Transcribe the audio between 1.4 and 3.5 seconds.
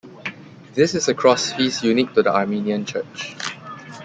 feast unique to the Armenian Church.